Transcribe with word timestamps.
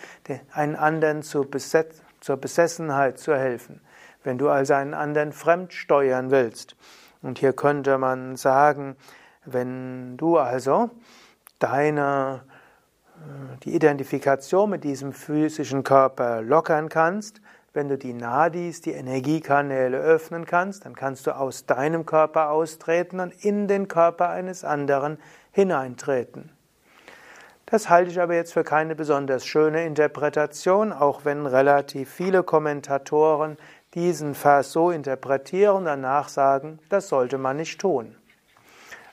einen 0.53 0.77
anderen 0.77 1.23
zur 1.23 1.47
Besessenheit 1.47 3.19
zu 3.19 3.35
helfen. 3.35 3.81
Wenn 4.25 4.39
du 4.39 4.51
also 4.51 4.75
einen 4.75 4.95
anderen 4.95 5.33
fremd 5.33 5.73
steuern 5.73 6.31
willst, 6.33 6.77
und 7.23 7.39
hier 7.39 7.53
könnte 7.53 7.99
man 7.99 8.37
sagen, 8.37 8.97
wenn 9.45 10.17
du 10.17 10.39
also 10.39 10.91
deine 11.59 12.43
äh, 13.23 13.59
die 13.65 13.75
Identifikation 13.75 14.71
mit 14.71 14.85
diesem 14.85 15.13
physischen 15.13 15.85
Körper 15.85 16.43
lockern 16.43 16.89
kannst, 16.89 17.41
wenn 17.75 17.89
du 17.89 17.97
die 17.97 18.13
Nadis, 18.13 18.83
die 18.83 18.93
Energiekanäle 18.93 19.99
öffnen 19.99 20.45
kannst, 20.45 20.85
dann 20.85 20.95
kannst 20.95 21.27
du 21.27 21.35
aus 21.35 21.65
deinem 21.65 22.05
Körper 22.05 22.51
austreten 22.51 23.21
und 23.21 23.33
in 23.45 23.67
den 23.67 23.89
Körper 23.89 24.29
eines 24.29 24.63
anderen 24.65 25.19
hineintreten. 25.53 26.51
Das 27.65 27.89
halte 27.89 28.11
ich 28.11 28.21
aber 28.21 28.35
jetzt 28.35 28.53
für 28.53 28.65
keine 28.65 28.95
besonders 28.95 29.47
schöne 29.47 29.87
Interpretation, 29.87 30.93
auch 30.93 31.25
wenn 31.25 31.47
relativ 31.47 32.11
viele 32.11 32.43
Kommentatoren 32.43 33.57
diesen 33.95 34.35
Vers 34.35 34.73
so 34.73 34.91
interpretieren 34.91 35.77
und 35.77 35.85
danach 35.85 36.29
sagen, 36.29 36.79
das 36.89 37.09
sollte 37.09 37.39
man 37.39 37.57
nicht 37.57 37.81
tun. 37.81 38.17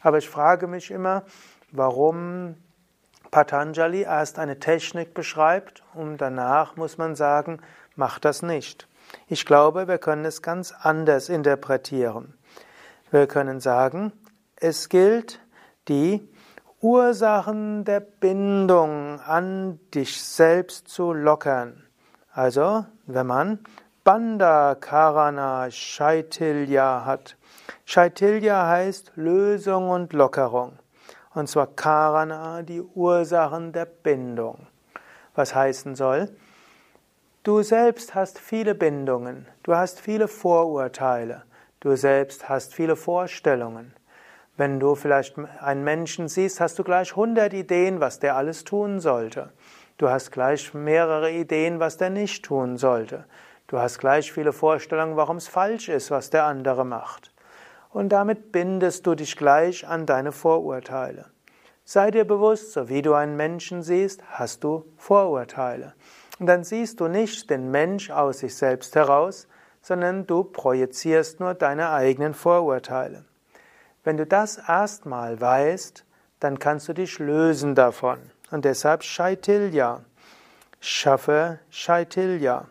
Aber 0.01 0.17
ich 0.17 0.29
frage 0.29 0.67
mich 0.67 0.91
immer, 0.91 1.23
warum 1.71 2.55
Patanjali 3.31 4.01
erst 4.01 4.39
eine 4.39 4.59
Technik 4.59 5.13
beschreibt 5.13 5.83
und 5.93 6.17
danach 6.17 6.75
muss 6.77 6.97
man 6.97 7.15
sagen, 7.15 7.59
mach 7.95 8.19
das 8.19 8.41
nicht. 8.41 8.87
Ich 9.27 9.45
glaube, 9.45 9.87
wir 9.87 9.97
können 9.97 10.25
es 10.25 10.41
ganz 10.41 10.73
anders 10.81 11.29
interpretieren. 11.29 12.33
Wir 13.11 13.27
können 13.27 13.59
sagen, 13.59 14.13
es 14.55 14.89
gilt, 14.89 15.39
die 15.87 16.27
Ursachen 16.81 17.83
der 17.83 17.99
Bindung 17.99 19.19
an 19.19 19.79
dich 19.93 20.21
selbst 20.21 20.87
zu 20.87 21.11
lockern. 21.11 21.83
Also, 22.31 22.85
wenn 23.05 23.27
man 23.27 23.59
Bandha 24.05 24.75
Karana 24.79 25.69
Shaitilya 25.69 27.05
hat. 27.05 27.35
Shaitilya 27.83 28.65
heißt 28.67 29.11
Lösung 29.15 29.89
und 29.89 30.13
Lockerung. 30.13 30.79
Und 31.33 31.49
zwar 31.49 31.67
Karana, 31.67 32.61
die 32.61 32.81
Ursachen 32.81 33.73
der 33.73 33.85
Bindung. 33.85 34.67
Was 35.35 35.53
heißen 35.53 35.95
soll? 35.95 36.29
Du 37.43 37.61
selbst 37.61 38.15
hast 38.15 38.39
viele 38.39 38.73
Bindungen, 38.73 39.45
du 39.63 39.75
hast 39.75 39.99
viele 39.99 40.29
Vorurteile, 40.29 41.43
du 41.81 41.97
selbst 41.97 42.47
hast 42.47 42.73
viele 42.73 42.95
Vorstellungen. 42.95 43.93
Wenn 44.55 44.79
du 44.79 44.95
vielleicht 44.95 45.37
einen 45.59 45.83
Menschen 45.83 46.29
siehst, 46.29 46.61
hast 46.61 46.79
du 46.79 46.83
gleich 46.85 47.11
100 47.11 47.53
Ideen, 47.53 47.99
was 47.99 48.19
der 48.19 48.37
alles 48.37 48.63
tun 48.63 49.01
sollte. 49.01 49.51
Du 49.97 50.09
hast 50.09 50.31
gleich 50.31 50.73
mehrere 50.73 51.31
Ideen, 51.31 51.81
was 51.81 51.97
der 51.97 52.09
nicht 52.09 52.45
tun 52.45 52.77
sollte. 52.77 53.25
Du 53.69 53.77
hast 53.77 53.99
gleich 53.99 54.31
viele 54.31 54.51
Vorstellungen, 54.51 55.15
warum 55.15 55.37
es 55.37 55.47
falsch 55.47 55.89
ist, 55.89 56.09
was 56.09 56.31
der 56.31 56.45
andere 56.45 56.83
macht. 56.83 57.31
Und 57.91 58.09
damit 58.09 58.51
bindest 58.51 59.05
du 59.05 59.13
dich 59.13 59.37
gleich 59.37 59.87
an 59.87 60.07
deine 60.07 60.31
Vorurteile. 60.31 61.25
Sei 61.85 62.09
dir 62.09 62.25
bewusst, 62.25 62.73
so 62.73 62.89
wie 62.89 63.03
du 63.03 63.13
einen 63.13 63.37
Menschen 63.37 63.83
siehst, 63.83 64.23
hast 64.31 64.63
du 64.63 64.85
Vorurteile. 64.97 65.93
Und 66.39 66.47
dann 66.47 66.63
siehst 66.63 66.99
du 66.99 67.07
nicht 67.07 67.51
den 67.51 67.69
Mensch 67.69 68.09
aus 68.09 68.39
sich 68.39 68.55
selbst 68.55 68.95
heraus, 68.95 69.47
sondern 69.83 70.25
du 70.25 70.43
projizierst 70.43 71.39
nur 71.39 71.53
deine 71.53 71.91
eigenen 71.91 72.33
Vorurteile. 72.33 73.23
Wenn 74.03 74.17
du 74.17 74.25
das 74.25 74.57
erstmal 74.57 75.39
weißt, 75.39 76.05
dann 76.39 76.57
kannst 76.57 76.87
du 76.87 76.93
dich 76.93 77.19
lösen 77.19 77.75
davon. 77.75 78.17
Und 78.49 78.65
deshalb 78.65 79.03
Shaitilya. 79.03 80.01
Schaffe 80.79 81.59
Shaitilya. 81.69 82.65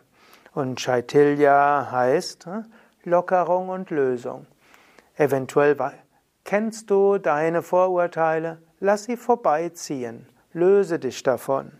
Und 0.53 0.79
Chaitanya 0.79 1.89
heißt 1.91 2.45
hm, 2.45 2.65
Lockerung 3.03 3.69
und 3.69 3.89
Lösung. 3.89 4.45
Eventuell 5.15 5.75
kennst 6.43 6.89
du 6.89 7.17
deine 7.17 7.61
Vorurteile, 7.61 8.61
lass 8.79 9.03
sie 9.03 9.17
vorbeiziehen, 9.17 10.27
löse 10.53 10.97
dich 10.99 11.23
davon. 11.23 11.71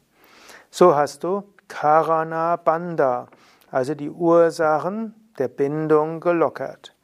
So 0.70 0.96
hast 0.96 1.24
du 1.24 1.44
Karana 1.68 2.58
Bandha, 2.58 3.28
also 3.72 3.96
die 3.96 4.10
Ursachen 4.10 5.14
der 5.38 5.48
Bindung 5.48 6.20
gelockert. 6.20 6.96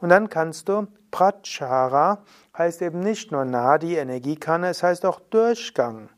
Und 0.00 0.08
dann 0.10 0.28
kannst 0.28 0.68
du 0.68 0.88
Prachara, 1.10 2.24
heißt 2.58 2.82
eben 2.82 3.00
nicht 3.00 3.30
nur 3.30 3.44
Nadi, 3.44 3.96
Energiekanne, 3.96 4.68
es 4.68 4.82
heißt 4.82 5.06
auch 5.06 5.20
Durchgang. 5.20 6.08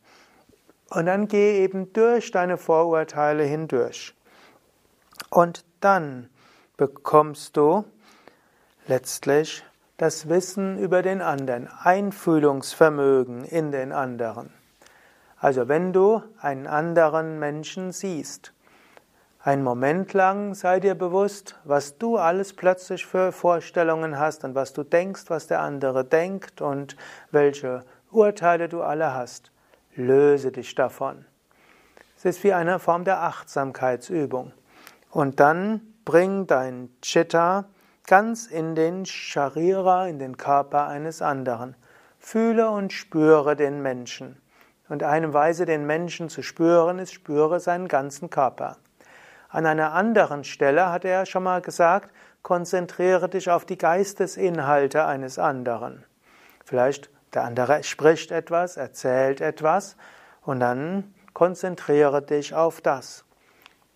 Und 0.91 1.07
dann 1.07 1.29
geh 1.29 1.63
eben 1.63 1.93
durch 1.93 2.31
deine 2.31 2.57
Vorurteile 2.57 3.45
hindurch. 3.45 4.17
Und 5.31 5.65
dann 5.81 6.29
bekommst 6.77 7.57
du 7.57 7.85
letztlich 8.87 9.65
das 9.97 10.29
Wissen 10.29 10.79
über 10.79 11.03
den 11.03 11.23
anderen, 11.23 11.69
Einfühlungsvermögen 11.69 13.45
in 13.45 13.73
den 13.73 13.93
anderen. 13.93 14.53
Also 15.39 15.69
wenn 15.69 15.93
du 15.93 16.23
einen 16.41 16.67
anderen 16.67 17.39
Menschen 17.39 17.93
siehst, 17.93 18.53
einen 19.47 19.63
Moment 19.63 20.13
lang 20.13 20.55
sei 20.55 20.81
dir 20.81 20.97
bewusst, 20.97 21.55
was 21.63 21.99
du 21.99 22.17
alles 22.17 22.53
plötzlich 22.53 23.07
für 23.07 23.31
Vorstellungen 23.31 24.19
hast 24.19 24.43
und 24.43 24.57
was 24.57 24.73
du 24.73 24.83
denkst, 24.83 25.25
was 25.29 25.47
der 25.47 25.61
andere 25.61 26.05
denkt 26.05 26.61
und 26.61 26.97
welche 27.31 27.85
Urteile 28.11 28.69
du 28.69 28.83
alle 28.83 29.15
hast. 29.15 29.53
Löse 29.95 30.51
dich 30.51 30.75
davon. 30.75 31.25
Es 32.17 32.25
ist 32.25 32.43
wie 32.43 32.55
eine 32.55 32.81
Form 32.81 33.05
der 33.05 33.23
Achtsamkeitsübung. 33.23 34.53
Und 35.17 35.41
dann 35.41 35.81
bring 36.05 36.47
dein 36.47 36.91
Chitta 37.01 37.65
ganz 38.07 38.45
in 38.45 38.75
den 38.75 39.07
Sharira, 39.07 40.09
in 40.09 40.19
den 40.19 40.37
Körper 40.37 40.89
eines 40.89 41.23
anderen. 41.23 41.75
Fühle 42.19 42.69
und 42.69 42.93
spüre 42.93 43.57
den 43.57 43.81
Menschen. 43.81 44.39
Und 44.91 45.03
eine 45.03 45.33
Weise, 45.33 45.65
den 45.65 45.87
Menschen 45.87 46.29
zu 46.29 46.43
spüren, 46.43 46.99
ist, 46.99 47.15
spüre 47.15 47.61
seinen 47.61 47.89
ganzen 47.89 48.29
Körper. 48.29 48.77
An 49.49 49.65
einer 49.65 49.95
anderen 49.95 50.45
Stelle 50.45 50.93
hat 50.93 51.07
er 51.07 51.25
schon 51.25 51.45
mal 51.45 51.63
gesagt, 51.63 52.11
konzentriere 52.43 53.31
dich 53.31 53.49
auf 53.49 53.65
die 53.65 53.79
Geistesinhalte 53.79 55.07
eines 55.07 55.39
anderen. 55.39 56.05
Vielleicht 56.63 57.09
der 57.33 57.45
andere 57.45 57.83
spricht 57.85 58.33
etwas, 58.33 58.77
erzählt 58.77 59.41
etwas 59.41 59.97
und 60.43 60.61
dann 60.61 61.15
konzentriere 61.33 62.21
dich 62.21 62.55
auf 62.55 62.83
das. 62.83 63.26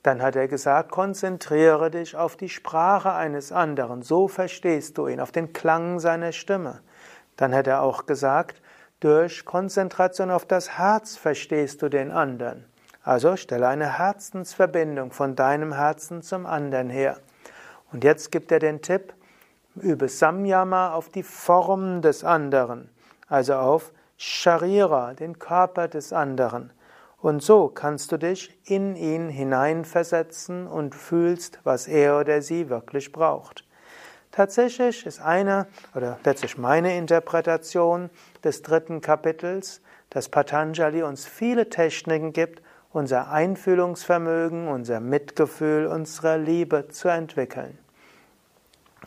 Dann 0.03 0.23
hat 0.23 0.35
er 0.37 0.49
gesagt, 0.49 0.91
konzentriere 0.91 1.91
dich 1.91 2.17
auf 2.17 2.37
die 2.37 2.49
Sprache 2.49 3.13
eines 3.13 3.53
anderen, 3.53 4.03
so 4.03 4.29
verstehst 4.29 4.97
du 4.97 5.07
ihn, 5.07 5.21
auf 5.21 5.33
den 5.33 5.53
Klang 5.53 6.01
seiner 6.01 6.33
Stimme. 6.33 6.81
Dann 7.37 7.55
hat 7.55 7.67
er 7.67 7.83
auch 7.83 8.07
gesagt, 8.07 8.63
durch 9.01 9.45
Konzentration 9.45 10.31
auf 10.31 10.47
das 10.47 10.79
Herz 10.79 11.17
verstehst 11.17 11.83
du 11.83 11.89
den 11.89 12.11
anderen. 12.11 12.65
Also 13.03 13.37
stelle 13.37 13.69
eine 13.69 13.99
Herzensverbindung 13.99 15.11
von 15.11 15.37
deinem 15.37 15.73
Herzen 15.73 16.23
zum 16.23 16.47
anderen 16.47 16.91
her. 16.91 17.17
Und 17.93 18.05
jetzt 18.05 18.31
gibt 18.31 18.53
er 18.53 18.59
den 18.59 18.83
Tipp, 18.83 19.15
übe 19.77 20.09
Samyama 20.09 20.93
auf 20.93 21.09
die 21.09 21.23
Form 21.23 22.03
des 22.03 22.25
anderen, 22.25 22.91
also 23.29 23.55
auf 23.55 23.93
Sharira, 24.17 25.15
den 25.15 25.39
Körper 25.39 25.89
des 25.89 26.13
anderen. 26.13 26.73
Und 27.21 27.43
so 27.43 27.69
kannst 27.69 28.13
du 28.13 28.17
dich 28.17 28.57
in 28.65 28.97
ihn 28.97 29.29
hineinversetzen 29.29 30.67
und 30.67 30.95
fühlst, 30.95 31.61
was 31.65 31.87
er 31.87 32.19
oder 32.19 32.41
sie 32.41 32.71
wirklich 32.71 33.13
braucht. 33.13 33.65
Tatsächlich 34.33 35.05
ist 35.05 35.21
eine, 35.21 35.67
oder 35.95 36.19
letztlich 36.25 36.57
meine 36.57 36.97
Interpretation 36.97 38.11
des 38.43 38.63
dritten 38.63 39.01
Kapitels, 39.01 39.83
dass 40.09 40.29
Patanjali 40.29 41.03
uns 41.03 41.27
viele 41.27 41.69
Techniken 41.69 42.33
gibt, 42.33 42.63
unser 42.93 43.31
Einfühlungsvermögen, 43.31 44.69
unser 44.69 45.01
Mitgefühl, 45.01 45.87
unsere 45.87 46.39
Liebe 46.39 46.89
zu 46.89 47.09
entwickeln. 47.09 47.79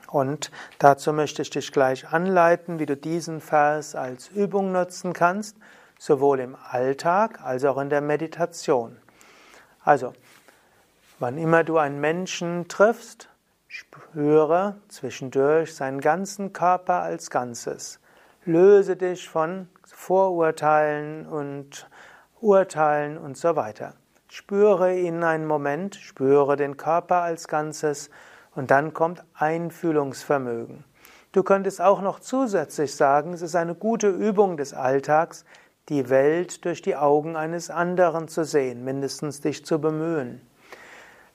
Und 0.07 0.51
dazu 0.77 1.11
möchte 1.13 1.41
ich 1.41 1.49
dich 1.49 1.71
gleich 1.71 2.07
anleiten, 2.09 2.79
wie 2.79 2.85
du 2.85 2.95
diesen 2.95 3.41
Vers 3.41 3.95
als 3.95 4.27
Übung 4.27 4.71
nutzen 4.71 5.13
kannst, 5.13 5.57
sowohl 6.03 6.41
im 6.41 6.57
Alltag 6.69 7.39
als 7.41 7.63
auch 7.63 7.77
in 7.77 7.89
der 7.89 8.01
Meditation. 8.01 8.97
Also, 9.85 10.11
wann 11.17 11.37
immer 11.37 11.63
du 11.63 11.77
einen 11.77 12.01
Menschen 12.01 12.67
triffst, 12.67 13.29
spüre 13.69 14.75
zwischendurch 14.89 15.73
seinen 15.73 16.01
ganzen 16.01 16.51
Körper 16.51 16.95
als 16.95 17.29
Ganzes. 17.29 18.01
Löse 18.43 18.97
dich 18.97 19.29
von 19.29 19.69
Vorurteilen 19.85 21.25
und 21.25 21.87
Urteilen 22.41 23.17
und 23.17 23.37
so 23.37 23.55
weiter. 23.55 23.93
Spüre 24.27 24.97
ihn 24.97 25.23
einen 25.23 25.47
Moment, 25.47 25.95
spüre 25.95 26.57
den 26.57 26.75
Körper 26.75 27.21
als 27.21 27.47
Ganzes 27.47 28.09
und 28.55 28.71
dann 28.71 28.93
kommt 28.93 29.23
Einfühlungsvermögen. 29.35 30.83
Du 31.31 31.43
könntest 31.43 31.79
auch 31.79 32.01
noch 32.01 32.19
zusätzlich 32.19 32.93
sagen, 32.93 33.31
es 33.31 33.41
ist 33.41 33.55
eine 33.55 33.73
gute 33.73 34.09
Übung 34.09 34.57
des 34.57 34.73
Alltags, 34.73 35.45
die 35.89 36.09
Welt 36.09 36.63
durch 36.65 36.81
die 36.81 36.95
Augen 36.95 37.35
eines 37.35 37.69
anderen 37.69 38.27
zu 38.27 38.45
sehen, 38.45 38.83
mindestens 38.83 39.41
dich 39.41 39.65
zu 39.65 39.79
bemühen. 39.79 40.41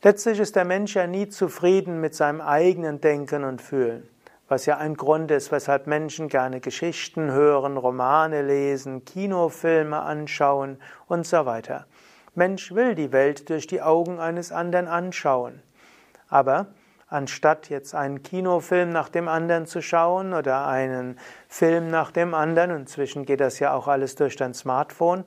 Letztlich 0.02 0.38
ist 0.38 0.56
der 0.56 0.64
Mensch 0.64 0.94
ja 0.94 1.06
nie 1.06 1.28
zufrieden 1.28 2.00
mit 2.00 2.14
seinem 2.14 2.40
eigenen 2.40 3.00
Denken 3.00 3.44
und 3.44 3.60
Fühlen, 3.60 4.08
was 4.48 4.64
ja 4.64 4.78
ein 4.78 4.94
Grund 4.94 5.30
ist, 5.30 5.50
weshalb 5.52 5.86
Menschen 5.86 6.28
gerne 6.28 6.60
Geschichten 6.60 7.32
hören, 7.32 7.76
Romane 7.76 8.42
lesen, 8.42 9.04
Kinofilme 9.04 10.00
anschauen 10.00 10.78
und 11.08 11.26
so 11.26 11.44
weiter. 11.46 11.86
Mensch 12.34 12.72
will 12.72 12.94
die 12.94 13.12
Welt 13.12 13.50
durch 13.50 13.66
die 13.66 13.82
Augen 13.82 14.20
eines 14.20 14.52
anderen 14.52 14.86
anschauen. 14.86 15.60
Aber 16.28 16.68
anstatt 17.08 17.70
jetzt 17.70 17.94
einen 17.94 18.22
Kinofilm 18.22 18.90
nach 18.90 19.08
dem 19.08 19.28
anderen 19.28 19.66
zu 19.66 19.80
schauen 19.80 20.34
oder 20.34 20.66
einen 20.66 21.18
Film 21.48 21.90
nach 21.90 22.10
dem 22.10 22.34
anderen, 22.34 22.70
inzwischen 22.70 23.24
geht 23.24 23.40
das 23.40 23.58
ja 23.58 23.72
auch 23.72 23.88
alles 23.88 24.14
durch 24.14 24.36
dein 24.36 24.54
Smartphone, 24.54 25.24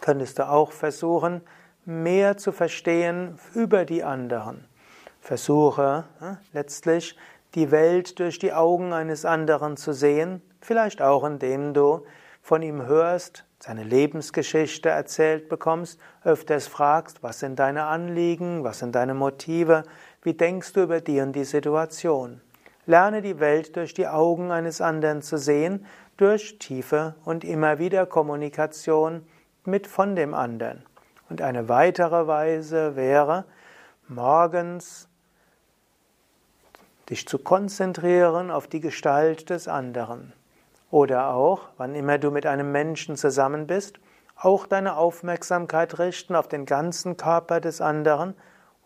könntest 0.00 0.38
du 0.38 0.48
auch 0.48 0.72
versuchen, 0.72 1.42
mehr 1.84 2.36
zu 2.36 2.52
verstehen 2.52 3.38
über 3.54 3.84
die 3.84 4.04
anderen. 4.04 4.66
Versuche 5.20 6.04
letztlich 6.52 7.16
die 7.54 7.70
Welt 7.70 8.18
durch 8.18 8.38
die 8.38 8.52
Augen 8.52 8.92
eines 8.92 9.24
anderen 9.24 9.76
zu 9.76 9.92
sehen, 9.92 10.42
vielleicht 10.60 11.02
auch 11.02 11.24
indem 11.24 11.74
du 11.74 12.04
von 12.40 12.62
ihm 12.62 12.86
hörst, 12.86 13.44
seine 13.60 13.84
Lebensgeschichte 13.84 14.88
erzählt 14.88 15.48
bekommst, 15.48 16.00
öfters 16.24 16.66
fragst, 16.66 17.22
was 17.22 17.38
sind 17.38 17.60
deine 17.60 17.84
Anliegen, 17.84 18.64
was 18.64 18.80
sind 18.80 18.96
deine 18.96 19.14
Motive, 19.14 19.84
wie 20.22 20.34
denkst 20.34 20.72
du 20.72 20.82
über 20.82 21.00
die 21.00 21.20
und 21.20 21.32
die 21.34 21.44
Situation. 21.44 22.40
Lerne 22.86 23.22
die 23.22 23.38
Welt 23.38 23.76
durch 23.76 23.94
die 23.94 24.08
Augen 24.08 24.50
eines 24.50 24.80
anderen 24.80 25.22
zu 25.22 25.36
sehen, 25.36 25.86
durch 26.16 26.58
tiefe 26.58 27.14
und 27.24 27.44
immer 27.44 27.78
wieder 27.78 28.06
Kommunikation 28.06 29.26
mit 29.64 29.86
von 29.86 30.16
dem 30.16 30.34
anderen. 30.34 30.84
Und 31.28 31.42
eine 31.42 31.68
weitere 31.68 32.26
Weise 32.26 32.96
wäre, 32.96 33.44
morgens 34.08 35.08
dich 37.08 37.26
zu 37.26 37.38
konzentrieren 37.38 38.50
auf 38.50 38.66
die 38.66 38.80
Gestalt 38.80 39.50
des 39.50 39.68
anderen. 39.68 40.32
Oder 40.90 41.28
auch, 41.28 41.68
wann 41.78 41.94
immer 41.94 42.18
du 42.18 42.30
mit 42.30 42.46
einem 42.46 42.70
Menschen 42.70 43.16
zusammen 43.16 43.66
bist, 43.66 43.98
auch 44.36 44.66
deine 44.66 44.96
Aufmerksamkeit 44.96 45.98
richten 45.98 46.34
auf 46.34 46.48
den 46.48 46.66
ganzen 46.66 47.16
Körper 47.16 47.60
des 47.60 47.80
anderen 47.80 48.34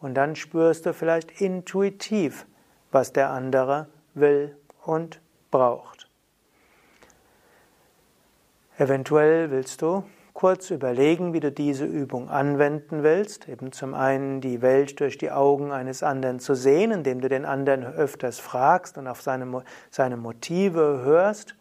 und 0.01 0.15
dann 0.15 0.37
spürst 0.37 0.87
du 0.87 0.93
vielleicht 0.93 1.41
intuitiv, 1.41 2.47
was 2.91 3.13
der 3.13 3.31
andere 3.31 3.89
will 4.15 4.57
und 4.85 5.21
braucht. 5.51 6.09
Eventuell 8.79 9.51
willst 9.51 9.81
du 9.81 10.05
kurz 10.37 10.71
überlegen, 10.71 11.33
wie 11.33 11.41
du 11.41 11.51
diese 11.51 11.87
Übung 11.87 12.29
anwenden 12.29 13.03
willst. 13.03 13.49
Eben 13.49 13.73
zum 13.73 13.95
einen 13.95 14.43
die 14.43 14.61
Welt 14.61 15.01
durch 15.01 15.17
die 15.17 15.31
Augen 15.31 15.73
eines 15.73 16.03
anderen 16.03 16.41
zu 16.41 16.55
sehen, 16.55 16.91
indem 16.91 17.23
du 17.23 17.31
den 17.31 17.47
anderen 17.47 17.87
öfters 17.87 18.39
fragst 18.39 18.99
und 18.99 19.07
auf 19.09 19.23
seine, 19.23 19.65
seine 19.91 20.19
Motive 20.19 21.01
hörst. 21.03 21.57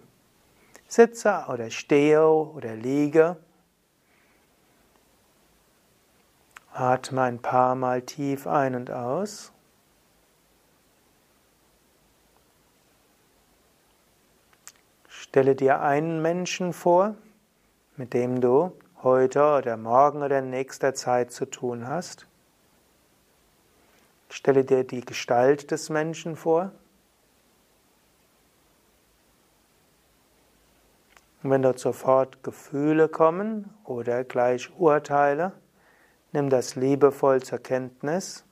Sitze 0.88 1.46
oder 1.50 1.70
stehe 1.70 2.26
oder 2.28 2.76
liege. 2.76 3.38
Atme 6.74 7.22
ein 7.24 7.42
paar 7.42 7.76
Mal 7.76 8.02
tief 8.04 8.48
ein 8.48 8.76
und 8.76 8.92
aus. 8.92 9.52
Stelle 15.08 15.56
dir 15.56 15.82
einen 15.82 16.22
Menschen 16.22 16.72
vor, 16.72 17.16
mit 17.96 18.14
dem 18.14 18.42
du 18.42 18.72
heute 19.04 19.58
oder 19.58 19.76
morgen 19.76 20.22
oder 20.22 20.40
in 20.40 20.52
nächster 20.52 20.94
Zeit 20.94 21.32
zu 21.32 21.46
tun 21.46 21.88
hast. 21.88 22.28
Stelle 24.30 24.66
dir 24.66 24.84
die 24.84 25.02
Gestalt 25.02 25.72
des 25.72 25.90
Menschen 25.90 26.36
vor. 26.36 26.72
Und 31.44 31.52
wenn 31.52 31.62
dort 31.62 31.80
sofort 31.80 32.44
Gefühle 32.44 33.08
kommen 33.08 33.74
oder 33.84 34.24
gleich 34.24 34.70
Urteile, 34.78 35.54
nimm 36.34 36.50
das 36.50 36.76
liebevoll 36.76 37.42
zur 37.42 37.60
Kenntnis 37.60 38.44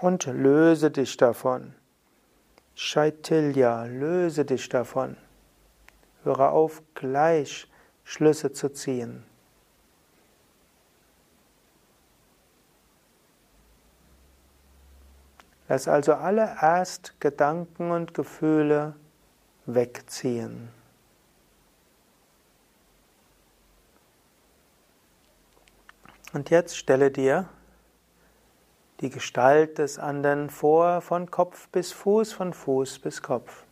und 0.00 0.26
löse 0.26 0.90
dich 0.90 1.16
davon. 1.16 1.74
Shaitilya, 2.74 3.84
löse 3.84 4.44
dich 4.44 4.68
davon. 4.68 5.16
Höre 6.24 6.50
auf, 6.50 6.82
gleich 6.94 7.68
Schlüsse 8.04 8.52
zu 8.52 8.70
ziehen. 8.70 9.24
Lass 15.68 15.88
also 15.88 16.14
alle 16.14 16.56
erst 16.60 17.18
Gedanken 17.20 17.90
und 17.90 18.12
Gefühle 18.12 18.94
wegziehen. 19.66 20.68
Und 26.34 26.50
jetzt 26.50 26.76
stelle 26.76 27.10
dir 27.10 27.48
die 29.00 29.08
Gestalt 29.08 29.78
des 29.78 29.98
anderen 29.98 30.50
vor, 30.50 31.00
von 31.00 31.30
Kopf 31.30 31.68
bis 31.68 31.92
Fuß, 31.92 32.32
von 32.32 32.52
Fuß 32.52 32.98
bis 32.98 33.22
Kopf. 33.22 33.64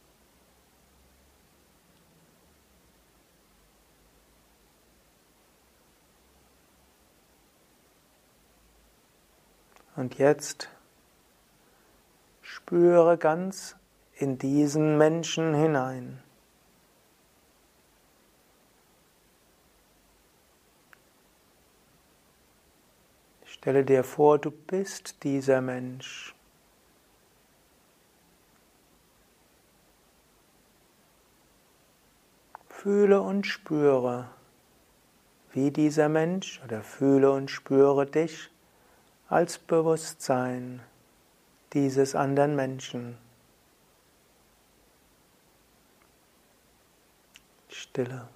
Und 9.97 10.19
jetzt 10.19 10.69
spüre 12.62 13.19
ganz 13.19 13.76
in 14.14 14.38
diesen 14.38 14.97
Menschen 14.97 15.52
hinein. 15.52 16.23
Stelle 23.45 23.85
dir 23.85 24.04
vor, 24.04 24.38
du 24.38 24.50
bist 24.52 25.25
dieser 25.25 25.61
Mensch. 25.61 26.35
Fühle 32.69 33.21
und 33.21 33.47
spüre, 33.47 34.31
wie 35.52 35.71
dieser 35.73 36.09
Mensch 36.09 36.61
oder 36.64 36.83
fühle 36.83 37.33
und 37.33 37.50
spüre 37.50 38.07
dich 38.07 38.50
als 39.28 39.59
Bewusstsein 39.59 40.81
dieses 41.73 42.14
anderen 42.14 42.55
Menschen. 42.57 43.17
Stille. 47.69 48.29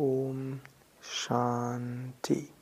Om 0.00 0.58
Shanti. 1.02 2.59